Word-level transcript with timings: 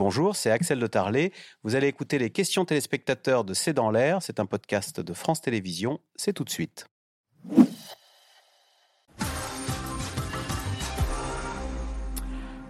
Bonjour, 0.00 0.34
c'est 0.34 0.50
Axel 0.50 0.78
de 0.78 0.86
Tarlet. 0.86 1.30
Vous 1.62 1.76
allez 1.76 1.86
écouter 1.86 2.16
les 2.16 2.30
questions 2.30 2.64
téléspectateurs 2.64 3.44
de 3.44 3.52
C'est 3.52 3.74
dans 3.74 3.90
l'air. 3.90 4.22
C'est 4.22 4.40
un 4.40 4.46
podcast 4.46 4.98
de 4.98 5.12
France 5.12 5.42
Télévisions. 5.42 6.00
C'est 6.16 6.32
tout 6.32 6.42
de 6.42 6.48
suite. 6.48 6.86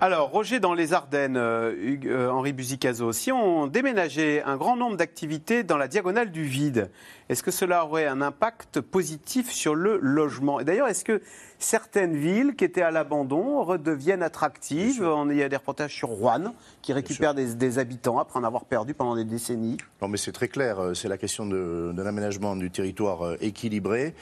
Alors, 0.03 0.31
Roger, 0.31 0.59
dans 0.59 0.75
les 0.75 0.93
Ardennes, 0.93 1.37
euh, 1.37 1.99
euh, 2.07 2.31
Henri 2.31 2.53
Buzicazo, 2.53 3.13
si 3.13 3.31
on 3.31 3.67
déménageait 3.67 4.43
un 4.43 4.57
grand 4.57 4.75
nombre 4.75 4.97
d'activités 4.97 5.63
dans 5.63 5.77
la 5.77 5.89
diagonale 5.89 6.33
du 6.33 6.43
vide, 6.43 6.91
est-ce 7.29 7.43
que 7.43 7.51
cela 7.51 7.85
aurait 7.85 8.07
un 8.07 8.23
impact 8.23 8.81
positif 8.81 9.53
sur 9.53 9.77
le 9.77 9.99
logement? 10.03 10.59
Et 10.59 10.65
d'ailleurs, 10.65 10.89
est-ce 10.89 11.05
que 11.05 11.21
certaines 11.61 12.17
villes 12.17 12.55
qui 12.57 12.65
étaient 12.65 12.83
à 12.83 12.91
l'abandon 12.91 13.63
redeviennent 13.63 14.23
attractives 14.23 15.03
On- 15.03 15.31
Il 15.31 15.37
y 15.37 15.43
a 15.43 15.49
des 15.49 15.57
reportages 15.57 15.95
sur 15.95 16.09
Rouen 16.09 16.55
qui 16.83 16.93
récupèrent 16.93 17.35
des, 17.35 17.55
des 17.55 17.79
habitants 17.79 18.19
après 18.19 18.39
en 18.41 18.45
avoir 18.45 18.65
perdu 18.65 18.95
pendant 18.95 19.15
des 19.15 19.25
décennies. 19.25 19.77
Non, 20.03 20.09
mais 20.09 20.17
c'est 20.17 20.33
très 20.33 20.49
clair. 20.49 20.81
euh, 20.81 20.95
C'est 20.95 21.09
la 21.09 21.19
question 21.19 21.47
de, 21.47 21.93
de 21.95 22.03
l'aménagement 22.03 22.57
du 22.57 22.71
territoire 22.71 23.23
euh, 23.25 23.37
équilibré. 23.41 24.15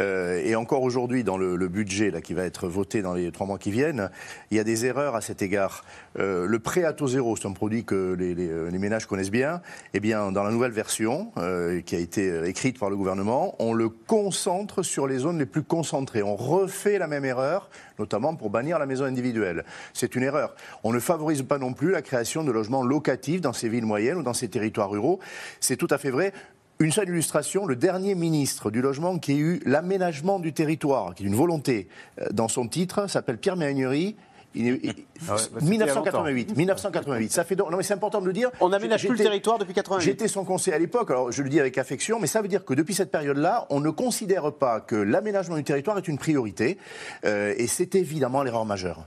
Euh, 0.00 0.40
et 0.44 0.54
encore 0.54 0.82
aujourd'hui, 0.82 1.24
dans 1.24 1.36
le, 1.36 1.56
le 1.56 1.68
budget 1.68 2.10
là, 2.10 2.20
qui 2.20 2.32
va 2.34 2.44
être 2.44 2.68
voté 2.68 3.02
dans 3.02 3.14
les 3.14 3.32
trois 3.32 3.46
mois 3.46 3.58
qui 3.58 3.70
viennent, 3.72 4.10
il 4.50 4.56
y 4.56 4.60
a 4.60 4.64
des 4.64 4.86
erreurs 4.86 5.16
à 5.16 5.20
cet 5.20 5.42
égard. 5.42 5.84
Euh, 6.18 6.46
le 6.46 6.58
prêt 6.60 6.84
à 6.84 6.92
taux 6.92 7.08
zéro, 7.08 7.36
c'est 7.36 7.48
un 7.48 7.52
produit 7.52 7.84
que 7.84 8.14
les, 8.18 8.34
les- 8.34 8.70
les 8.70 8.78
ménages 8.78 9.06
connaissent 9.06 9.30
bien. 9.32 9.60
Eh 9.94 10.00
bien, 10.00 10.30
dans 10.30 10.44
la 10.44 10.50
nouvelle 10.52 10.70
version 10.72 11.32
euh, 11.38 11.80
qui 11.80 11.96
a 11.96 11.98
été 11.98 12.44
écrite 12.48 12.78
par 12.78 12.88
le 12.90 12.96
gouvernement, 12.96 13.56
on 13.58 13.72
le 13.72 13.88
concentre 13.88 14.82
sur 14.82 15.06
les 15.08 15.18
zones 15.18 15.38
les 15.38 15.46
plus 15.46 15.62
concentrées. 15.64 16.22
On 16.22 16.36
refait 16.36 16.83
la 16.92 17.06
même 17.06 17.24
erreur, 17.24 17.68
notamment 17.98 18.34
pour 18.34 18.50
bannir 18.50 18.78
la 18.78 18.86
maison 18.86 19.04
individuelle. 19.04 19.64
C'est 19.92 20.14
une 20.14 20.22
erreur. 20.22 20.54
On 20.82 20.92
ne 20.92 21.00
favorise 21.00 21.42
pas 21.42 21.58
non 21.58 21.72
plus 21.72 21.90
la 21.90 22.02
création 22.02 22.44
de 22.44 22.52
logements 22.52 22.82
locatifs 22.82 23.40
dans 23.40 23.52
ces 23.52 23.68
villes 23.68 23.86
moyennes 23.86 24.18
ou 24.18 24.22
dans 24.22 24.34
ces 24.34 24.48
territoires 24.48 24.90
ruraux. 24.90 25.20
C'est 25.60 25.76
tout 25.76 25.88
à 25.90 25.98
fait 25.98 26.10
vrai. 26.10 26.32
Une 26.80 26.90
seule 26.90 27.08
illustration, 27.08 27.66
le 27.66 27.76
dernier 27.76 28.16
ministre 28.16 28.70
du 28.70 28.82
logement 28.82 29.18
qui 29.18 29.32
a 29.32 29.36
eu 29.36 29.60
l'aménagement 29.64 30.40
du 30.40 30.52
territoire, 30.52 31.14
qui 31.14 31.22
est 31.22 31.26
une 31.26 31.36
volonté 31.36 31.88
euh, 32.20 32.26
dans 32.32 32.48
son 32.48 32.66
titre, 32.66 33.08
s'appelle 33.08 33.38
Pierre 33.38 33.56
Méhaignerie. 33.56 34.16
Il 34.54 34.68
est- 34.68 34.80
il- 34.82 34.94
Ah 35.28 35.34
ouais, 35.34 35.40
bah, 35.52 35.60
1988, 35.62 36.56
1988. 36.56 37.32
Ça 37.32 37.44
fait 37.44 37.56
donc, 37.56 37.70
non 37.70 37.76
mais 37.76 37.82
c'est 37.82 37.94
important 37.94 38.20
de 38.20 38.26
le 38.26 38.32
dire. 38.32 38.50
On 38.60 38.68
n'aménage 38.68 39.06
plus 39.06 39.16
le 39.16 39.22
territoire 39.24 39.58
depuis 39.58 39.74
88. 39.74 40.04
J'étais 40.04 40.28
son 40.28 40.44
conseiller 40.44 40.76
à 40.76 40.78
l'époque, 40.78 41.10
alors 41.10 41.32
je 41.32 41.42
le 41.42 41.48
dis 41.48 41.60
avec 41.60 41.76
affection, 41.78 42.18
mais 42.20 42.26
ça 42.26 42.40
veut 42.42 42.48
dire 42.48 42.64
que 42.64 42.74
depuis 42.74 42.94
cette 42.94 43.10
période-là, 43.10 43.66
on 43.70 43.80
ne 43.80 43.90
considère 43.90 44.52
pas 44.52 44.80
que 44.80 44.96
l'aménagement 44.96 45.56
du 45.56 45.64
territoire 45.64 45.98
est 45.98 46.06
une 46.08 46.18
priorité, 46.18 46.78
euh, 47.24 47.54
et 47.56 47.66
c'est 47.66 47.94
évidemment 47.94 48.42
l'erreur 48.42 48.64
majeure. 48.64 49.06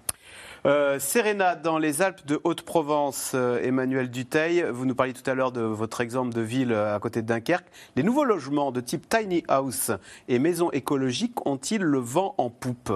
Euh, 0.65 0.99
Sérénade, 0.99 1.61
dans 1.61 1.77
les 1.77 2.01
Alpes 2.01 2.25
de 2.25 2.41
Haute-Provence, 2.43 3.31
euh, 3.35 3.61
Emmanuel 3.63 4.09
Duteil, 4.09 4.65
vous 4.69 4.85
nous 4.85 4.95
parliez 4.95 5.13
tout 5.13 5.29
à 5.29 5.33
l'heure 5.33 5.51
de 5.53 5.61
votre 5.61 6.01
exemple 6.01 6.33
de 6.33 6.41
ville 6.41 6.73
euh, 6.73 6.95
à 6.95 6.99
côté 6.99 7.21
de 7.21 7.27
Dunkerque. 7.27 7.67
Les 7.95 8.03
nouveaux 8.03 8.25
logements 8.25 8.71
de 8.71 8.81
type 8.81 9.07
tiny 9.07 9.43
house 9.47 9.91
et 10.27 10.39
maisons 10.39 10.69
écologiques 10.71 11.45
ont-ils 11.45 11.81
le 11.81 11.99
vent 11.99 12.33
en 12.37 12.49
poupe? 12.49 12.91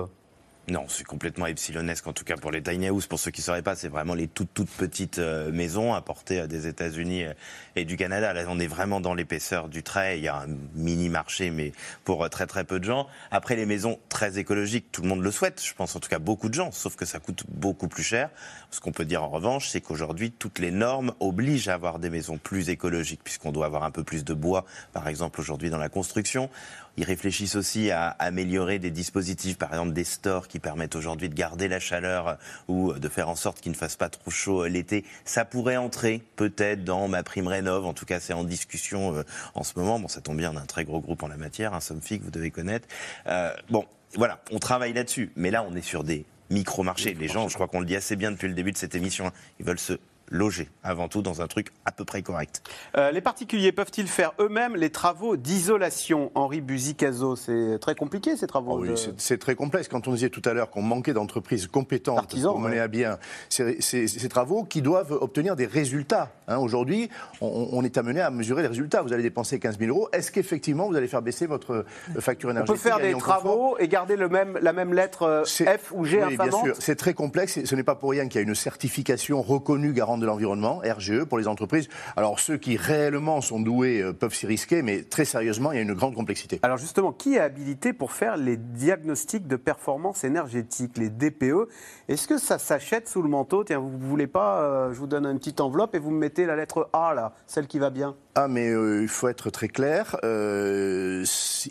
Non, 0.68 0.86
c'est 0.88 1.04
complètement 1.04 1.48
epsilonesque, 1.48 2.06
en 2.06 2.14
tout 2.14 2.24
cas 2.24 2.38
pour 2.38 2.52
les 2.52 2.62
tiny 2.62 2.88
house. 2.88 3.08
Pour 3.08 3.20
ceux 3.20 3.32
qui 3.32 3.42
ne 3.42 3.46
sauraient 3.46 3.64
pas, 3.64 3.76
c'est 3.76 3.88
vraiment 3.88 4.14
les 4.14 4.28
toutes, 4.28 4.54
toutes 4.54 4.70
petites 4.70 5.18
euh, 5.18 5.52
maisons 5.52 5.96
importées 5.96 6.42
euh, 6.42 6.48
des 6.48 6.68
États-Unis 6.68 7.24
euh, 7.24 7.34
et 7.76 7.84
du 7.84 7.98
Canada. 7.98 8.32
Là, 8.32 8.44
on 8.48 8.60
est 8.60 8.68
vraiment 8.68 9.02
dans 9.02 9.16
l'épaisseur 9.16 9.70
du 9.70 9.82
trait. 9.82 10.20
Il 10.20 10.24
y 10.24 10.28
a 10.28 10.38
un 10.38 10.48
mini 10.76 11.10
marché, 11.10 11.50
mais 11.50 11.72
pour 12.04 12.30
très, 12.30 12.46
très 12.46 12.64
peu 12.64 12.80
de 12.80 12.86
gens. 12.86 13.08
Après, 13.32 13.56
les 13.56 13.66
maisons 13.66 14.00
très 14.22 14.38
écologiques, 14.38 14.92
tout 14.92 15.02
le 15.02 15.08
monde 15.08 15.24
le 15.24 15.32
souhaite. 15.32 15.64
Je 15.66 15.74
pense 15.74 15.96
en 15.96 16.00
tout 16.00 16.08
cas 16.08 16.20
beaucoup 16.20 16.48
de 16.48 16.54
gens, 16.54 16.72
sauf 16.72 16.96
que 16.96 17.06
ça 17.06 17.18
coûte 17.18 17.44
beaucoup 17.50 17.88
plus 17.88 18.04
cher. 18.04 18.30
Ce 18.70 18.80
qu'on 18.80 18.92
peut 18.92 19.04
dire 19.04 19.24
en 19.24 19.30
revanche, 19.30 19.70
c'est 19.70 19.82
qu'aujourd'hui, 19.82 20.30
toutes 20.30 20.60
les 20.60 20.70
normes 20.70 21.14
obligent 21.20 21.70
à 21.70 21.74
avoir 21.74 21.98
des 21.98 22.12
maisons 22.12 22.38
plus 22.38 22.70
écologiques, 22.70 23.22
puisqu'on 23.24 23.52
doit 23.52 23.66
avoir 23.66 23.84
un 23.84 23.90
peu 23.90 24.04
plus 24.04 24.24
de 24.24 24.36
bois, 24.36 24.66
par 24.94 25.08
exemple, 25.08 25.42
aujourd'hui 25.42 25.72
dans 25.72 25.80
la 25.80 25.90
construction. 25.90 26.52
Ils 26.98 27.04
réfléchissent 27.04 27.56
aussi 27.56 27.90
à 27.90 28.10
améliorer 28.20 28.78
des 28.78 28.92
dispositifs, 28.92 29.58
par 29.58 29.70
exemple 29.70 29.94
des 29.94 30.04
stores 30.04 30.48
qui 30.48 30.60
permettent 30.60 30.96
aujourd'hui 30.96 31.30
de 31.30 31.34
garder 31.34 31.68
la 31.68 31.80
chaleur 31.80 32.28
euh, 32.28 32.36
ou 32.68 32.94
de 32.94 33.08
faire 33.08 33.30
en 33.30 33.36
sorte 33.36 33.62
qu'il 33.62 33.72
ne 33.72 33.78
fasse 33.78 33.96
pas 33.96 34.10
trop 34.10 34.30
chaud 34.30 34.68
l'été. 34.68 35.06
Ça 35.26 35.46
pourrait 35.46 35.78
entrer 35.78 36.22
peut-être 36.36 36.84
dans 36.84 37.08
ma 37.08 37.24
prime 37.24 37.48
rénov. 37.48 37.86
En 37.86 37.94
tout 37.94 38.06
cas, 38.06 38.20
c'est 38.20 38.34
en 38.34 38.44
discussion 38.44 39.16
euh, 39.16 39.24
en 39.56 39.64
ce 39.64 39.74
moment. 39.78 40.00
Bon, 40.00 40.10
ça 40.10 40.22
tombe 40.22 40.38
bien, 40.38 40.52
on 40.54 40.58
a 40.58 40.62
un 40.62 40.66
très 40.66 40.84
gros 40.84 41.00
groupe 41.00 41.24
en 41.24 41.28
la 41.28 41.38
matière, 41.38 41.74
un 41.74 41.80
Somfy 41.80 42.20
que 42.20 42.26
vous 42.26 42.32
devez 42.32 42.52
connaître. 42.52 42.88
Euh, 43.26 43.54
bon, 43.70 43.86
voilà, 44.16 44.42
on 44.52 44.60
travaille 44.60 44.94
là-dessus. 44.94 45.32
Mais 45.36 45.52
là, 45.52 45.66
on 45.68 45.76
est 45.76 45.82
sur 45.82 46.04
des 46.04 46.26
micro-marchés. 46.50 47.14
Les 47.14 47.28
gens, 47.28 47.48
je 47.48 47.56
crois 47.56 47.68
qu'on 47.68 47.80
le 47.80 47.86
dit 47.86 47.96
assez 47.96 48.16
bien 48.16 48.32
depuis 48.32 48.48
le 48.48 48.54
début 48.54 48.72
de 48.72 48.78
cette 48.78 48.96
émission, 48.96 49.28
hein, 49.28 49.34
ils 49.60 49.66
veulent 49.66 49.80
se 49.80 49.94
loger 50.32 50.70
avant 50.84 51.08
tout 51.10 51.22
dans 51.22 51.42
un 51.42 51.48
truc 51.48 51.68
à 51.86 51.92
peu 51.92 52.06
près 52.06 52.22
correct. 52.24 52.64
Euh, 52.98 53.12
Les 53.12 53.22
particuliers 53.22 53.72
peuvent-ils 53.72 54.08
faire 54.08 54.32
eux-mêmes 54.40 54.76
les 54.76 54.90
travaux 54.90 55.36
d'isolation? 55.38 56.32
Henri 56.36 56.62
Buzicazo, 56.62 57.36
c'est 57.36 57.78
très 57.80 57.96
compliqué 57.96 58.36
ces 58.38 58.48
travaux. 58.48 58.78
Oh 58.78 58.82
oui, 58.82 58.90
de- 58.90 58.96
c'est- 58.96 59.38
très 59.38 59.56
complexe. 59.56 59.88
Quand 59.90 60.08
on 60.08 60.14
disait 60.14 60.30
tout 60.30 60.42
à 60.46 60.54
l'heure 60.54 60.70
qu'on 60.70 60.82
manquait 60.82 61.14
d'entreprises 61.14 61.68
compétentes 61.68 62.18
Artisans, 62.18 62.52
pour 62.52 62.60
mener 62.60 62.76
ouais. 62.78 62.82
à 62.82 62.88
bien 62.88 63.18
ces, 63.50 63.82
ces- 63.82 64.08
ces 64.08 64.30
travaux 64.30 64.64
qui 64.64 64.82
doivent 64.82 65.12
obtenir 65.12 65.56
des 65.56 65.66
résultats. 65.66 66.32
hein. 66.48 66.58
Aujourd'hui, 66.58 67.10
on, 67.42 67.70
on 67.74 67.84
est 67.84 67.98
amené 67.98 68.22
à 68.22 68.30
mesurer 68.32 68.62
les 68.62 68.68
résultats. 68.70 69.02
Vous 69.02 69.12
allez 69.14 69.24
dépenser 69.24 69.60
15 69.60 69.78
000 69.80 69.90
euros. 69.90 70.08
Est-ce 70.14 70.32
qu'effectivement, 70.32 70.88
vous 70.88 70.96
allez 70.96 71.08
faire 71.08 71.22
baisser 71.22 71.46
votre 71.46 71.72
euh, 72.16 72.22
facture 72.22 72.50
On 72.50 72.52
énergétique 72.54 72.82
peut 72.82 72.90
faire 72.90 73.00
des 73.00 73.14
travaux 73.18 73.78
et 73.80 73.88
garder 73.88 74.16
le 74.16 74.30
même, 74.30 74.58
la 74.62 74.72
même 74.74 74.94
lettre 74.94 75.24
euh, 75.24 75.44
F 75.44 75.92
ou 75.94 76.06
G 76.06 76.24
oui, 76.26 76.38
bien 76.38 76.52
sûr. 76.52 76.76
C'est 76.80 76.96
très 76.96 77.14
complexe. 77.14 77.60
Ce 77.66 77.76
n'est 77.76 77.84
pas 77.84 77.96
pour 77.96 78.12
rien 78.12 78.28
qu'il 78.28 78.40
y 78.40 78.44
a 78.44 78.48
une 78.48 78.56
certification 78.56 79.42
reconnue 79.42 79.92
garante 79.94 80.21
de 80.22 80.26
l'environnement, 80.26 80.82
RGE, 80.86 81.26
pour 81.26 81.38
les 81.38 81.48
entreprises. 81.48 81.90
Alors, 82.16 82.40
ceux 82.40 82.58
qui 82.58 82.78
réellement 82.78 83.42
sont 83.42 83.60
doués 83.60 84.02
euh, 84.02 84.14
peuvent 84.14 84.34
s'y 84.34 84.48
risquer, 84.48 84.82
mais 84.82 85.04
très 85.04 85.26
sérieusement, 85.26 85.72
il 85.72 85.76
y 85.76 85.80
a 85.80 85.82
une 85.82 85.94
grande 85.94 86.16
complexité. 86.16 86.60
Alors 86.64 86.78
justement, 86.78 87.12
qui 87.12 87.36
est 87.36 87.40
habilité 87.40 87.94
pour 87.94 88.12
faire 88.12 88.38
les 88.38 88.58
diagnostics 88.58 89.48
de 89.48 89.56
performance 89.56 90.24
énergétique, 90.24 90.98
les 90.98 91.10
DPE 91.10 91.68
Est-ce 92.08 92.28
que 92.28 92.38
ça 92.38 92.58
s'achète 92.58 93.08
sous 93.08 93.22
le 93.22 93.30
manteau? 93.30 93.64
Tiens, 93.64 93.80
vous 93.80 93.98
ne 93.98 94.04
voulez 94.04 94.28
pas, 94.28 94.62
euh, 94.62 94.94
je 94.94 95.00
vous 95.00 95.08
donne 95.08 95.26
une 95.26 95.40
petite 95.40 95.62
enveloppe 95.62 95.96
et 95.96 96.00
vous 96.00 96.12
me 96.12 96.20
mettez 96.20 96.46
la 96.46 96.56
lettre 96.56 96.90
A, 96.94 97.14
là, 97.14 97.34
celle 97.48 97.68
qui 97.68 97.80
va 97.80 97.90
bien. 97.90 98.16
Ah, 98.36 98.48
mais 98.48 98.70
euh, 98.70 99.02
il 99.02 99.08
faut 99.08 99.28
être 99.28 99.50
très 99.50 99.68
clair. 99.68 100.18
Euh, 100.24 101.26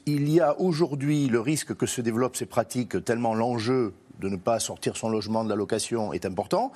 il 0.07 0.29
y 0.29 0.41
a 0.41 0.59
aujourd'hui 0.61 1.29
le 1.29 1.41
risque 1.41 1.75
que 1.75 1.87
se 1.87 2.01
développent 2.01 2.37
ces 2.37 2.47
pratiques 2.47 3.05
tellement 3.05 3.35
l'enjeu 3.35 3.95
de 4.21 4.29
ne 4.29 4.37
pas 4.37 4.61
sortir 4.61 4.97
son 4.97 5.09
logement 5.09 5.45
de 5.45 5.49
la 5.49 5.57
location 5.57 6.13
est 6.13 6.27
important, 6.27 6.73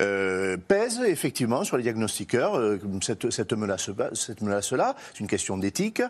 euh, 0.00 0.56
pèse 0.56 1.00
effectivement 1.00 1.64
sur 1.64 1.76
les 1.76 1.82
diagnostiqueurs 1.82 2.56
euh, 2.58 2.78
cette, 3.02 3.30
cette 3.30 3.52
menace-là. 3.52 4.10
Cette. 4.12 4.38
C'est 5.12 5.20
une 5.20 5.26
question 5.26 5.56
d'éthique. 5.56 6.02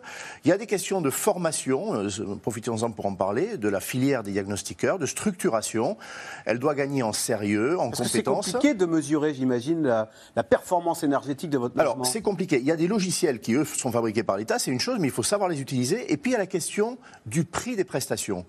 Il 0.45 0.49
y 0.49 0.53
a 0.53 0.59
des 0.59 0.67
questions 0.67 1.01
de 1.01 1.11
formation, 1.11 1.95
euh, 1.95 2.09
profitons-en 2.43 2.91
pour 2.91 3.07
en 3.07 3.15
parler, 3.15 3.57
de 3.57 3.69
la 3.69 3.81
filière 3.81 4.23
des 4.23 4.33
diagnostiqueurs, 4.33 4.99
de 4.99 5.07
structuration. 5.07 5.97
Elle 6.45 6.59
doit 6.59 6.75
gagner 6.75 7.03
en 7.03 7.13
sérieux, 7.13 7.79
en 7.79 7.91
que 7.91 8.05
c'est 8.05 8.23
compliqué 8.23 8.75
de 8.75 8.87
mesurer, 8.87 9.35
j'imagine, 9.35 9.83
la, 9.83 10.11
la 10.35 10.43
performance 10.43 11.03
énergétique 11.03 11.51
de 11.51 11.59
votre 11.59 11.77
logement. 11.77 11.93
Alors, 11.93 12.07
c'est 12.07 12.23
compliqué. 12.23 12.59
Il 12.59 12.67
y 12.67 12.73
a 12.73 12.77
des 12.77 12.89
logiciels 12.89 13.41
qui, 13.41 13.55
eux, 13.55 13.65
sont 13.65 13.93
fabriqués 13.93 14.23
par 14.23 14.37
l'État, 14.37 14.59
c'est 14.59 14.71
une 14.71 14.81
chose, 14.81 14.99
mais 14.99 15.09
il 15.09 15.13
faut 15.13 15.23
savoir 15.23 15.49
les 15.49 15.61
utiliser. 15.61 16.13
Et 16.13 16.17
puis, 16.17 16.33
il 16.33 16.35
y 16.35 16.37
a 16.37 16.41
la 16.41 16.47
question 16.47 16.99
du 17.27 17.45
prix 17.45 17.77
des 17.77 17.85
prestations. 17.85 18.45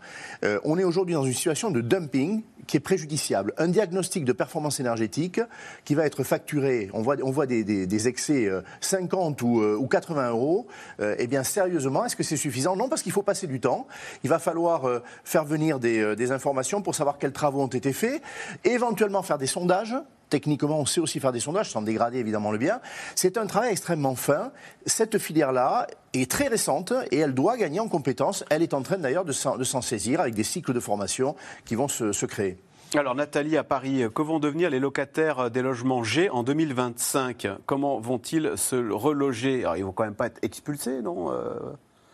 On 0.63 0.77
est 0.77 0.83
aujourd'hui 0.83 1.15
dans 1.15 1.25
une 1.25 1.33
situation 1.33 1.69
de 1.71 1.81
dumping 1.81 2.22
qui 2.67 2.77
est 2.77 2.79
préjudiciable. 2.79 3.53
Un 3.57 3.67
diagnostic 3.67 4.25
de 4.25 4.31
performance 4.31 4.79
énergétique 4.79 5.41
qui 5.85 5.95
va 5.95 6.05
être 6.05 6.23
facturé, 6.23 6.89
on 6.93 7.01
voit, 7.01 7.45
des, 7.45 8.07
excès 8.07 8.45
euh, 8.45 8.61
50 8.81 9.41
ou, 9.41 9.61
euh, 9.61 9.75
ou 9.75 9.87
80 9.87 10.29
euros. 10.29 10.67
Euh, 10.99 11.15
eh 11.19 11.27
bien, 11.27 11.43
sérieusement, 11.43 12.05
est-ce 12.05 12.15
que 12.15 12.23
c'est 12.23 12.37
suffisant? 12.37 12.75
Non, 12.75 12.89
parce 12.89 13.01
qu'il 13.01 13.11
faut 13.11 13.23
passer 13.23 13.47
du 13.47 13.59
temps. 13.59 13.87
Il 14.23 14.29
va 14.29 14.39
falloir 14.39 14.87
euh, 14.87 15.01
faire 15.23 15.45
venir 15.45 15.79
euh, 15.83 16.15
des 16.15 16.31
informations 16.31 16.81
pour 16.81 16.95
savoir 16.95 17.17
quels 17.17 17.33
travaux 17.33 17.61
ont 17.61 17.67
été 17.67 17.93
faits, 17.93 18.21
éventuellement 18.63 19.23
faire 19.23 19.37
des 19.37 19.47
sondages. 19.47 19.95
Techniquement, 20.33 20.79
on 20.79 20.87
sait 20.87 20.99
aussi 20.99 21.19
faire 21.19 21.31
des 21.31 21.39
sondages 21.39 21.69
sans 21.69 21.83
dégrader 21.83 22.17
évidemment 22.17 22.51
le 22.51 22.57
bien. 22.57 22.79
C'est 23.13 23.37
un 23.37 23.45
travail 23.45 23.69
extrêmement 23.69 24.15
fin. 24.15 24.51
Cette 24.87 25.19
filière-là 25.19 25.85
est 26.13 26.31
très 26.31 26.47
récente 26.47 26.91
et 27.11 27.19
elle 27.19 27.35
doit 27.35 27.55
gagner 27.55 27.79
en 27.79 27.87
compétences. 27.87 28.43
Elle 28.49 28.63
est 28.63 28.73
en 28.73 28.81
train 28.81 28.97
d'ailleurs 28.97 29.25
de 29.25 29.31
s'en 29.31 29.81
saisir 29.83 30.19
avec 30.21 30.33
des 30.33 30.43
cycles 30.43 30.73
de 30.73 30.79
formation 30.79 31.35
qui 31.65 31.75
vont 31.75 31.87
se, 31.87 32.13
se 32.13 32.25
créer. 32.25 32.57
Alors 32.95 33.13
Nathalie, 33.13 33.57
à 33.57 33.63
Paris, 33.63 34.05
que 34.13 34.23
vont 34.23 34.39
devenir 34.39 34.71
les 34.71 34.79
locataires 34.79 35.51
des 35.51 35.61
logements 35.61 36.03
G 36.03 36.31
en 36.31 36.41
2025 36.41 37.47
Comment 37.67 37.99
vont-ils 37.99 38.53
se 38.55 38.75
reloger? 38.91 39.59
Alors, 39.65 39.77
Ils 39.77 39.85
vont 39.85 39.91
quand 39.91 40.05
même 40.05 40.15
pas 40.15 40.25
être 40.25 40.39
expulsés, 40.41 41.03
non 41.03 41.31
Euh, 41.31 41.53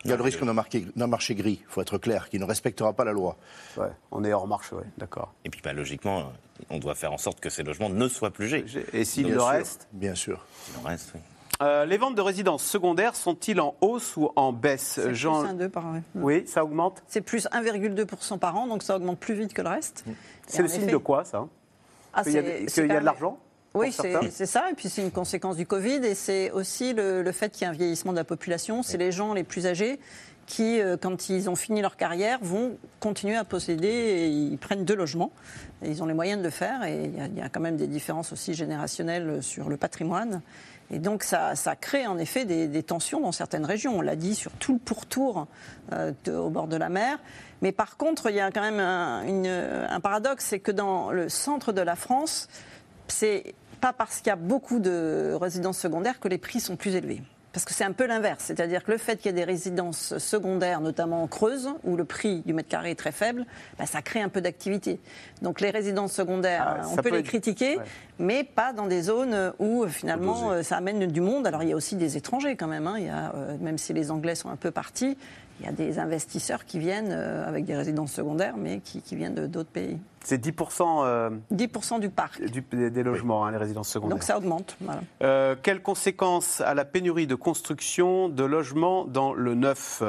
Il 0.05 0.09
y 0.09 0.13
a 0.13 0.17
le 0.17 0.23
risque 0.23 0.41
d'un 0.43 1.07
marché 1.07 1.35
gris, 1.35 1.59
il 1.61 1.67
faut 1.71 1.81
être 1.81 1.97
clair, 1.97 2.29
qui 2.29 2.39
ne 2.39 2.45
respectera 2.45 2.93
pas 2.93 3.03
la 3.03 3.11
loi. 3.11 3.35
ouais, 3.77 3.89
On 4.11 4.23
est 4.23 4.31
hors 4.33 4.47
marche, 4.47 4.71
ouais, 4.71 4.83
d'accord. 4.97 5.33
Et 5.43 5.49
puis, 5.49 5.61
bah, 5.61 5.73
logiquement, 5.73 6.31
on 6.69 6.77
doit 6.79 6.95
faire 6.95 7.11
en 7.11 7.17
sorte 7.17 7.39
que 7.41 7.49
ces 7.49 7.63
logements 7.63 7.89
ne 7.89 8.07
soient 8.07 8.31
plus 8.31 8.47
G. 8.47 8.63
Et 8.93 9.03
s'il 9.03 9.25
Bien 9.25 9.33
le 9.35 9.39
sûr, 9.41 9.49
reste 9.49 9.87
Bien 9.91 10.15
sûr. 10.15 10.45
Il 10.73 10.79
en 10.85 10.89
reste, 10.89 11.11
oui. 11.15 11.21
Euh, 11.61 11.83
les 11.83 11.97
ventes 11.97 12.15
de 12.15 12.21
résidences 12.21 12.63
secondaires 12.63 13.17
sont-ils 13.17 13.59
en 13.59 13.75
hausse 13.81 14.15
ou 14.15 14.29
en 14.37 14.53
baisse 14.53 14.93
C'est 15.03 15.13
Jean- 15.13 15.41
plus 15.41 15.49
1,2 15.49 15.67
par 15.69 15.85
an. 15.87 16.01
Oui, 16.15 16.47
ça 16.47 16.63
augmente 16.63 17.03
C'est 17.07 17.19
plus 17.19 17.47
1,2% 17.51 18.37
par 18.39 18.55
an, 18.55 18.67
donc 18.67 18.81
ça 18.81 18.95
augmente 18.95 19.19
plus 19.19 19.33
vite 19.33 19.53
que 19.53 19.61
le 19.61 19.67
reste. 19.67 20.05
C'est 20.47 20.59
Et 20.59 20.61
le 20.61 20.67
signe 20.69 20.83
effet- 20.83 20.91
de 20.93 20.97
quoi, 20.97 21.25
ça? 21.25 21.45
Ah, 22.13 22.23
Qu'il 22.23 22.31
y 22.31 22.37
a, 22.37 22.41
c'est- 22.43 22.69
c'est 22.69 22.85
y 22.85 22.87
de 22.87 22.93
l'argent? 22.99 23.37
Oui, 23.73 23.91
c'est 23.91 24.45
ça. 24.45 24.69
Et 24.71 24.73
puis 24.73 24.89
c'est 24.89 25.01
une 25.01 25.11
conséquence 25.11 25.55
du 25.55 25.65
Covid. 25.65 25.99
Et 26.03 26.15
c'est 26.15 26.51
aussi 26.51 26.93
le, 26.93 27.21
le 27.21 27.31
fait 27.31 27.49
qu'il 27.49 27.63
y 27.63 27.65
a 27.65 27.69
un 27.69 27.73
vieillissement 27.73 28.11
de 28.11 28.17
la 28.17 28.23
population. 28.23 28.83
C'est 28.83 28.97
les 28.97 29.11
gens 29.11 29.33
les 29.33 29.43
plus 29.43 29.67
âgés 29.67 29.99
qui, 30.49 30.81
euh, 30.81 30.97
quand 30.97 31.29
ils 31.29 31.49
ont 31.49 31.55
fini 31.55 31.81
leur 31.81 31.95
carrière, 31.95 32.39
vont 32.41 32.77
continuer 32.99 33.35
à 33.35 33.45
posséder 33.45 33.87
et 33.87 34.27
ils 34.27 34.57
prennent 34.57 34.83
deux 34.83 34.95
logements. 34.95 35.31
ils 35.83 36.01
ont 36.01 36.07
les 36.07 36.15
moyens 36.15 36.39
de 36.39 36.43
le 36.43 36.49
faire 36.49 36.83
et 36.83 37.05
il 37.05 37.37
y, 37.37 37.41
a 37.41 37.49
quand 37.49 37.59
même 37.59 37.77
des 37.77 37.87
différences 37.87 38.33
aussi 38.33 38.55
générationnelles 38.55 39.43
sur 39.43 39.69
le 39.69 39.77
patrimoine. 39.77 40.41
Et 40.91 40.97
donc 40.97 41.21
ça, 41.21 41.53
crée 41.79 42.07
en 42.07 42.17
effet 42.17 42.45
des, 42.45 42.83
tensions 42.83 43.21
dans 43.21 43.31
certaines 43.31 43.63
régions. 43.63 43.99
On 43.99 44.01
l'a 44.01 44.15
dit 44.15 44.33
sur 44.33 44.51
tout 44.53 44.73
le 44.73 44.79
pourtour 44.79 45.45
euh, 45.93 46.11
au 46.27 46.49
bord 46.49 46.67
de 46.67 46.75
la 46.75 46.89
mer. 46.89 47.19
Mais 47.61 47.71
par 47.71 47.95
contre, 47.95 48.31
il 48.31 48.35
y 48.35 48.39
a 48.39 48.49
quand 48.49 48.61
même 48.61 48.79
un, 48.79 49.23
un 49.87 49.99
paradoxe, 49.99 50.45
c'est 50.45 50.59
que 50.59 50.71
dans 50.71 51.11
le 51.11 51.29
centre 51.29 51.71
de 51.73 51.81
la 51.81 51.95
France, 51.95 52.47
c'est 53.11 53.53
pas 53.81 53.93
parce 53.93 54.17
qu'il 54.17 54.27
y 54.27 54.31
a 54.31 54.35
beaucoup 54.35 54.79
de 54.79 55.37
résidences 55.39 55.79
secondaires 55.79 56.19
que 56.19 56.27
les 56.27 56.37
prix 56.37 56.59
sont 56.59 56.75
plus 56.75 56.95
élevés. 56.95 57.21
Parce 57.51 57.65
que 57.65 57.73
c'est 57.73 57.83
un 57.83 57.93
peu 57.93 58.05
l'inverse, 58.05 58.43
c'est-à-dire 58.45 58.83
que 58.83 58.91
le 58.91 58.99
fait 58.99 59.17
qu'il 59.17 59.25
y 59.25 59.29
ait 59.29 59.33
des 59.33 59.43
résidences 59.43 60.19
secondaires, 60.19 60.81
notamment 60.81 61.23
en 61.23 61.27
Creuse, 61.27 61.69
où 61.83 61.95
le 61.95 62.05
prix 62.05 62.41
du 62.45 62.53
mètre 62.53 62.69
carré 62.69 62.91
est 62.91 62.95
très 62.95 63.11
faible, 63.11 63.47
bah, 63.79 63.87
ça 63.87 64.03
crée 64.03 64.21
un 64.21 64.29
peu 64.29 64.39
d'activité. 64.39 64.99
Donc 65.41 65.59
les 65.59 65.71
résidences 65.71 66.13
secondaires, 66.13 66.77
ah, 66.81 66.87
on 66.91 66.95
peut, 66.97 67.09
les 67.09 67.23
critiquer, 67.23 67.79
mais 68.19 68.43
pas 68.43 68.71
dans 68.71 68.85
des 68.85 69.01
zones 69.01 69.53
où 69.57 69.87
finalement 69.87 70.51
euh, 70.51 70.61
ça 70.61 70.77
amène 70.77 71.07
du 71.07 71.21
monde. 71.21 71.47
Alors 71.47 71.63
il 71.63 71.69
y 71.69 71.73
a 71.73 71.75
aussi 71.75 71.95
des 71.95 72.17
étrangers 72.17 72.55
quand 72.55 72.67
même, 72.67 72.85
hein. 72.85 72.95
il 72.99 73.05
y 73.05 73.09
a, 73.09 73.33
euh, 73.33 73.57
même 73.59 73.79
si 73.79 73.93
les 73.93 74.11
Anglais 74.11 74.35
sont 74.35 74.49
un 74.49 74.55
peu 74.55 74.69
partis, 74.69 75.17
il 75.59 75.65
y 75.65 75.69
a 75.69 75.71
des 75.71 75.99
investisseurs 75.99 76.65
qui 76.65 76.79
viennent 76.79 77.11
euh, 77.11 77.47
avec 77.47 77.65
des 77.65 77.75
résidences 77.75 78.13
secondaires, 78.13 78.55
mais 78.57 78.79
qui, 78.79 79.15
viennent 79.15 79.47
d'autres 79.47 79.69
pays. 79.69 79.97
C'est 80.23 80.43
10%, 80.43 81.39
10 81.51 81.67
euh, 81.91 81.99
du 81.99 82.09
parc. 82.09 82.41
des, 82.41 83.03
logements, 83.03 83.45
hein, 83.45 83.51
les 83.51 83.57
résidences 83.57 83.89
secondaires. 83.89 84.17
Donc 84.17 84.23
ça 84.23 84.37
augmente. 84.37 84.77
Euh, 85.21 85.55
quelles 85.61 85.81
conséquences 85.81 86.61
à 86.61 86.73
la 86.73 86.85
pénurie 86.85 87.27
de 87.27 87.35
construction 87.35 88.29
de 88.29 88.43
logements 88.43 89.05
dans 89.05 89.33
le 89.33 89.55
neuf 89.55 90.03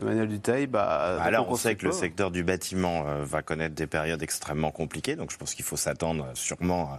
Emmanuel 0.00 0.28
Duteil, 0.28 0.66
bah, 0.66 1.20
alors 1.20 1.50
on 1.50 1.56
sait 1.56 1.74
que 1.74 1.84
le 1.84 1.92
secteur 1.92 2.30
du 2.30 2.42
bâtiment 2.42 3.04
va 3.22 3.42
connaître 3.42 3.74
des 3.74 3.86
périodes 3.86 4.22
extrêmement 4.22 4.70
compliquées, 4.70 5.14
donc 5.14 5.30
je 5.30 5.36
pense 5.36 5.54
qu'il 5.54 5.64
faut 5.64 5.76
s'attendre 5.76 6.28
sûrement 6.32 6.98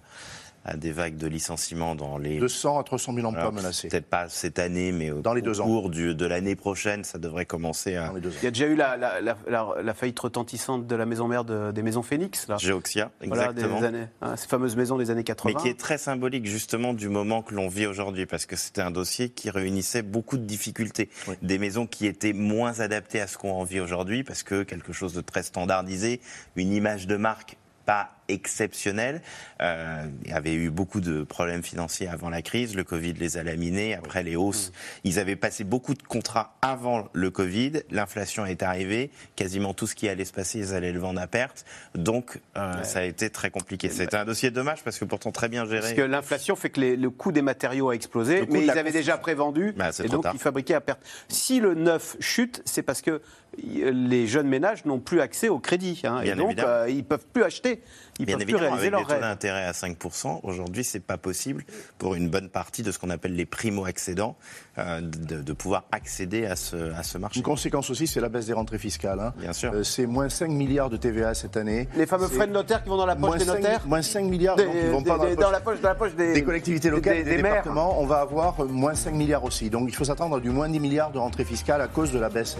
à 0.65 0.71
à 0.71 0.77
des 0.77 0.91
vagues 0.91 1.17
de 1.17 1.27
licenciements 1.27 1.95
dans 1.95 2.17
les 2.17 2.39
200 2.39 2.79
à 2.79 2.83
300 2.83 3.13
000 3.13 3.27
emplois 3.27 3.51
menacés. 3.51 3.89
Peut-être 3.89 4.05
pas 4.05 4.29
cette 4.29 4.57
année, 4.57 4.91
mais 4.91 5.11
au, 5.11 5.21
dans 5.21 5.33
les 5.33 5.41
deux 5.41 5.59
au 5.59 5.63
cours 5.63 5.89
Du, 5.89 6.15
de 6.15 6.25
l'année 6.25 6.55
prochaine, 6.55 7.03
ça 7.03 7.17
devrait 7.17 7.45
commencer 7.45 7.95
à. 7.95 8.13
Il 8.15 8.43
y 8.43 8.47
a 8.47 8.51
déjà 8.51 8.67
eu 8.67 8.75
la, 8.75 8.95
la, 8.95 9.21
la, 9.21 9.93
faillite 9.93 10.19
retentissante 10.19 10.87
de 10.87 10.95
la 10.95 11.05
maison 11.05 11.27
mère 11.27 11.43
des 11.43 11.83
maisons 11.83 12.03
Phoenix, 12.03 12.47
là. 12.47 12.57
Géoxia, 12.57 13.11
exactement. 13.21 13.79
Voilà, 13.79 13.91
des 13.91 13.97
années, 13.97 14.07
hein, 14.21 14.35
ces 14.37 14.47
fameuses 14.47 14.75
maisons 14.75 14.97
des 14.97 15.11
années 15.11 15.23
80. 15.23 15.53
Mais 15.53 15.61
qui 15.61 15.67
est 15.67 15.79
très 15.79 15.97
symbolique 15.97 16.45
justement 16.45 16.93
du 16.93 17.09
moment 17.09 17.41
que 17.41 17.53
l'on 17.53 17.67
vit 17.67 17.85
aujourd'hui, 17.85 18.25
parce 18.25 18.45
que 18.45 18.55
c'était 18.55 18.81
un 18.81 18.91
dossier 18.91 19.29
qui 19.29 19.49
réunissait 19.49 20.03
beaucoup 20.03 20.37
de 20.37 20.45
difficultés, 20.45 21.09
des 21.41 21.57
maisons 21.57 21.85
qui 21.87 22.05
étaient 22.05 22.33
moins 22.33 22.79
adaptées 22.79 23.19
à 23.19 23.27
ce 23.27 23.37
qu'on 23.37 23.51
en 23.51 23.63
vit 23.63 23.79
aujourd'hui, 23.79 24.23
parce 24.23 24.43
que 24.43 24.63
quelque 24.63 24.93
chose 24.93 25.13
de 25.13 25.21
très 25.21 25.43
standardisé, 25.43 26.21
une 26.55 26.71
image 26.71 27.07
de 27.07 27.17
marque 27.17 27.57
pas 27.85 28.20
exceptionnel. 28.27 29.21
Euh, 29.61 30.05
il 30.23 30.31
y 30.31 30.33
avait 30.33 30.53
eu 30.53 30.69
beaucoup 30.69 31.01
de 31.01 31.23
problèmes 31.23 31.63
financiers 31.63 32.07
avant 32.07 32.29
la 32.29 32.41
crise. 32.41 32.75
Le 32.75 32.83
Covid 32.83 33.13
les 33.13 33.37
a 33.37 33.43
laminés. 33.43 33.93
Après 33.93 34.23
les 34.23 34.35
hausses, 34.35 34.71
ils 35.03 35.19
avaient 35.19 35.35
passé 35.35 35.63
beaucoup 35.63 35.93
de 35.93 36.03
contrats 36.03 36.55
avant 36.61 37.09
le 37.13 37.29
Covid. 37.29 37.83
L'inflation 37.91 38.45
est 38.45 38.63
arrivée. 38.63 39.11
Quasiment 39.35 39.73
tout 39.73 39.87
ce 39.87 39.95
qui 39.95 40.09
allait 40.09 40.25
se 40.25 40.33
passer, 40.33 40.59
ils 40.59 40.73
allaient 40.73 40.91
le 40.91 40.99
vendre 40.99 41.21
à 41.21 41.27
perte. 41.27 41.65
Donc, 41.95 42.39
euh, 42.57 42.83
ça 42.83 42.99
a 42.99 43.03
été 43.03 43.29
très 43.29 43.49
compliqué. 43.49 43.89
C'était 43.89 44.17
un 44.17 44.25
dossier 44.25 44.51
dommage 44.51 44.83
parce 44.83 44.97
que 44.97 45.05
pourtant 45.05 45.31
très 45.31 45.49
bien 45.49 45.65
géré. 45.65 45.81
Parce 45.81 45.93
que 45.93 46.01
l'inflation 46.01 46.55
fait 46.55 46.69
que 46.69 46.81
le 46.81 47.09
coût 47.09 47.31
des 47.31 47.41
matériaux 47.41 47.89
a 47.89 47.95
explosé, 47.95 48.45
mais 48.49 48.63
ils 48.63 48.71
avaient 48.71 48.91
déjà 48.91 49.17
prévendu 49.17 49.73
bah, 49.75 49.89
et 50.03 50.07
donc 50.07 50.25
ils 50.33 50.39
fabriquaient 50.39 50.73
à 50.73 50.81
perte. 50.81 51.01
Si 51.27 51.59
le 51.59 51.73
neuf 51.73 52.15
chute, 52.19 52.61
c'est 52.65 52.81
parce 52.81 53.01
que 53.01 53.21
les 53.57 54.27
jeunes 54.27 54.47
ménages 54.47 54.85
n'ont 54.85 54.99
plus 54.99 55.19
accès 55.19 55.49
au 55.49 55.59
crédit. 55.59 56.01
Hein, 56.03 56.21
et 56.21 56.35
donc, 56.35 56.57
euh, 56.59 56.85
ils 56.89 56.97
ne 56.97 57.01
peuvent 57.01 57.25
plus 57.31 57.43
acheter. 57.43 57.81
Ils 58.21 58.27
Bien 58.27 58.37
évidemment, 58.37 58.75
avec 58.75 58.91
des 58.93 59.03
taux 59.03 59.19
d'intérêt 59.19 59.65
à 59.65 59.71
5%, 59.71 60.41
aujourd'hui, 60.43 60.83
c'est 60.83 60.99
pas 60.99 61.17
possible 61.17 61.63
pour 61.97 62.13
une 62.13 62.29
bonne 62.29 62.49
partie 62.49 62.83
de 62.83 62.91
ce 62.91 62.99
qu'on 62.99 63.09
appelle 63.09 63.35
les 63.35 63.47
primo-accédants 63.47 64.35
euh, 64.77 65.01
de, 65.01 65.53
pouvoir 65.53 65.85
accéder 65.91 66.45
à 66.45 66.55
ce, 66.55 66.93
à 66.93 67.01
ce 67.01 67.17
marché. 67.17 67.39
Une 67.39 67.43
conséquence 67.43 67.89
aussi, 67.89 68.05
c'est 68.05 68.21
la 68.21 68.29
baisse 68.29 68.45
des 68.45 68.53
rentrées 68.53 68.77
fiscales. 68.77 69.19
Hein. 69.19 69.33
Bien 69.37 69.53
sûr. 69.53 69.73
Euh, 69.73 69.83
c'est 69.83 70.05
moins 70.05 70.29
5 70.29 70.49
milliards 70.49 70.91
de 70.91 70.97
TVA 70.97 71.33
cette 71.33 71.57
année. 71.57 71.87
Les 71.95 72.05
fameux 72.05 72.27
frais 72.27 72.45
de 72.45 72.51
notaire 72.51 72.83
qui 72.83 72.89
vont 72.89 72.97
dans 72.97 73.07
la 73.07 73.15
poche 73.15 73.39
des 73.39 73.45
notaires 73.45 73.87
Moins 73.87 74.03
5 74.03 74.25
milliards 74.25 74.55
qui 74.55 74.63
vont 74.91 75.01
pas 75.01 75.17
dans, 75.17 75.49
la 75.49 75.59
poche, 75.59 75.81
dans, 75.81 75.89
la 75.89 75.95
poche, 75.95 76.15
des, 76.15 76.43
collectivités 76.43 76.91
locales, 76.91 77.23
des, 77.23 77.37
départements. 77.37 77.99
On 77.99 78.05
va 78.05 78.19
avoir 78.19 78.63
moins 78.65 78.93
5 78.93 79.13
milliards 79.15 79.43
aussi. 79.43 79.71
Donc 79.71 79.89
il 79.89 79.95
faut 79.95 80.05
s'attendre 80.05 80.37
à 80.37 80.39
du 80.39 80.51
moins 80.51 80.69
10 80.69 80.79
milliards 80.79 81.11
de 81.11 81.17
rentrées 81.17 81.45
fiscales 81.45 81.81
à 81.81 81.87
cause 81.87 82.11
de 82.11 82.19
la 82.19 82.29
baisse 82.29 82.57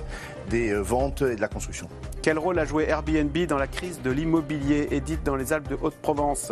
des 0.50 0.72
euh, 0.72 0.81
ventes 0.81 1.22
et 1.22 1.36
de 1.36 1.42
la 1.42 1.48
construction. 1.48 1.88
Quel 2.21 2.38
rôle 2.38 2.59
a 2.59 2.65
joué 2.65 2.88
Airbnb 2.88 3.35
dans 3.47 3.57
la 3.57 3.65
crise 3.65 4.00
de 4.03 4.12
l'immobilier 4.12 4.89
édite 4.91 5.23
dans 5.23 5.35
les 5.35 5.53
Alpes 5.53 5.69
de 5.69 5.77
Haute-Provence? 5.81 6.51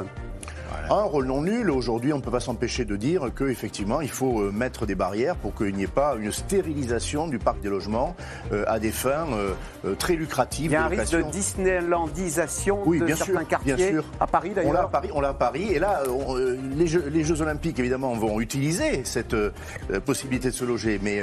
Un 0.90 1.04
rôle 1.04 1.26
non 1.26 1.42
nul. 1.42 1.70
Aujourd'hui, 1.70 2.14
on 2.14 2.18
ne 2.18 2.22
peut 2.22 2.32
pas 2.32 2.40
s'empêcher 2.40 2.86
de 2.86 2.96
dire 2.96 3.30
qu'effectivement, 3.36 4.02
il 4.02 4.10
faut 4.10 4.42
euh, 4.42 4.52
mettre 4.52 4.86
des 4.86 4.96
barrières 4.96 5.36
pour 5.36 5.54
qu'il 5.54 5.76
n'y 5.76 5.84
ait 5.84 5.88
pas 5.88 6.16
une 6.20 6.32
stérilisation 6.32 7.28
du 7.28 7.38
parc 7.38 7.60
des 7.62 7.70
logements 7.70 8.16
euh, 8.52 8.64
à 8.68 8.80
des 8.80 8.92
fins 8.92 9.28
euh, 9.34 9.96
très 9.96 10.16
lucratives. 10.16 10.72
Il 10.72 10.74
y 10.74 10.76
a 10.76 10.86
un 10.86 10.88
risque 10.88 11.16
de 11.16 11.22
Disneylandisation 11.22 12.80
oui, 12.86 13.00
de 13.00 13.06
bien 13.06 13.16
certains 13.16 13.40
sûr, 13.40 13.48
quartiers 13.48 13.76
bien 13.76 13.90
sûr. 13.90 14.06
à 14.20 14.28
Paris 14.28 14.52
d'ailleurs. 14.56 14.72
On 14.72 14.74
l'a 14.74 14.84
à 14.84 14.88
Paris, 14.88 15.10
on 15.14 15.22
l'a 15.22 15.30
à 15.30 15.34
Paris. 15.34 15.68
Et 15.72 15.80
là, 15.80 16.04
les, 16.76 16.88
Jeux, 16.88 17.42
Olympiques, 17.42 17.80
évidemment, 17.80 18.14
vont 18.14 18.40
utiliser 18.40 19.04
cette 19.04 19.36
possibilité 20.06 20.50
de 20.50 20.56
se 20.56 20.66
loger, 20.66 21.00
mais 21.02 21.22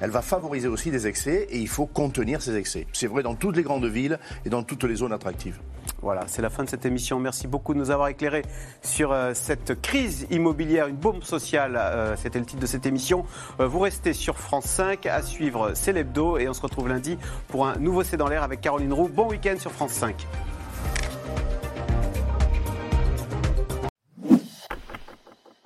elle 0.00 0.10
va 0.10 0.22
favoriser 0.22 0.68
aussi 0.68 0.90
des 0.90 1.06
excès 1.06 1.46
et 1.50 1.58
il 1.58 1.68
faut 1.68 1.86
contenir 1.86 2.42
ces 2.42 2.56
excès. 2.56 2.86
C'est 2.92 3.06
vrai 3.06 3.22
dans 3.22 3.34
toutes 3.34 3.56
les 3.56 3.62
grandes 3.62 3.86
villes 3.86 4.18
et 4.44 4.50
dans 4.50 4.62
toutes 4.62 4.84
les 4.84 4.96
zones 4.96 5.12
attractives. 5.12 5.58
Voilà, 6.06 6.22
c'est 6.28 6.40
la 6.40 6.50
fin 6.50 6.62
de 6.62 6.68
cette 6.68 6.86
émission. 6.86 7.18
Merci 7.18 7.48
beaucoup 7.48 7.74
de 7.74 7.80
nous 7.80 7.90
avoir 7.90 8.06
éclairés 8.06 8.42
sur 8.80 9.10
euh, 9.10 9.32
cette 9.34 9.82
crise 9.82 10.28
immobilière, 10.30 10.86
une 10.86 10.94
bombe 10.94 11.24
sociale. 11.24 11.74
Euh, 11.76 12.14
c'était 12.16 12.38
le 12.38 12.44
titre 12.44 12.60
de 12.60 12.66
cette 12.66 12.86
émission. 12.86 13.26
Euh, 13.58 13.66
vous 13.66 13.80
restez 13.80 14.12
sur 14.12 14.38
France 14.38 14.66
5 14.66 15.06
à 15.06 15.20
suivre 15.22 15.72
C'est 15.74 15.92
l'hebdo 15.92 16.38
et 16.38 16.48
on 16.48 16.54
se 16.54 16.60
retrouve 16.60 16.86
lundi 16.86 17.18
pour 17.48 17.66
un 17.66 17.74
nouveau 17.78 18.04
C'est 18.04 18.16
dans 18.16 18.28
l'air 18.28 18.44
avec 18.44 18.60
Caroline 18.60 18.92
Roux. 18.92 19.08
Bon 19.08 19.28
week-end 19.28 19.56
sur 19.58 19.72
France 19.72 19.94
5. 19.94 20.28